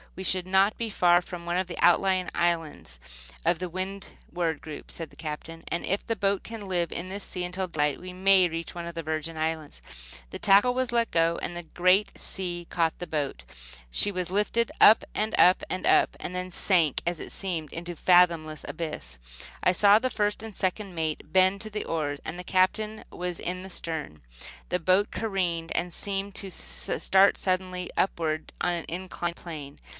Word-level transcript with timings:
"We 0.15 0.23
should 0.23 0.47
not 0.47 0.75
be 0.77 0.89
far 0.89 1.21
from 1.21 1.45
one 1.45 1.57
of 1.57 1.67
the 1.67 1.77
outlying 1.79 2.29
islands 2.35 2.99
of 3.45 3.59
the 3.59 3.69
Windward 3.69 4.59
group," 4.59 4.91
said 4.91 5.09
the 5.09 5.15
captain; 5.15 5.63
"and 5.69 5.85
if 5.85 6.05
the 6.05 6.15
boat 6.17 6.43
can 6.43 6.67
live 6.67 6.91
in 6.91 7.07
this 7.07 7.23
sea 7.23 7.45
until 7.45 7.67
daylight 7.67 7.99
we 8.01 8.11
may 8.11 8.49
reach 8.49 8.75
one 8.75 8.85
of 8.85 8.95
the 8.95 9.03
Virgin 9.03 9.37
Islands." 9.37 9.81
The 10.31 10.39
tackle 10.39 10.73
was 10.73 10.91
let 10.91 11.11
go, 11.11 11.39
and 11.41 11.55
a 11.57 11.63
great 11.63 12.19
sea 12.19 12.67
caught 12.69 12.97
the 12.99 13.07
boat. 13.07 13.43
She 13.89 14.11
was 14.11 14.31
lifted 14.31 14.71
up, 14.81 15.05
and 15.15 15.33
up, 15.39 15.63
and 15.69 15.85
up, 15.85 16.17
and 16.19 16.35
then 16.35 16.51
sank, 16.51 17.01
it 17.05 17.31
seemed, 17.31 17.71
into 17.71 17.93
a 17.93 17.95
fathomless 17.95 18.65
abyss. 18.67 19.17
I 19.63 19.71
saw 19.71 19.97
the 19.97 20.09
first 20.09 20.43
and 20.43 20.55
second 20.55 20.93
mate 20.93 21.31
bend 21.31 21.61
to 21.61 21.69
the 21.69 21.85
oars. 21.85 22.19
The 22.25 22.43
Captain 22.43 23.05
was 23.11 23.39
in 23.39 23.61
the 23.61 23.69
stern. 23.69 24.21
The 24.69 24.79
boat 24.79 25.09
careened 25.11 25.71
and 25.73 25.93
seemed 25.93 26.35
to 26.35 26.49
start 26.51 27.37
suddenly 27.37 27.89
upward 27.95 28.51
on 28.59 28.73
an 28.73 28.85
inclined 28.89 29.35
plane. 29.37 29.79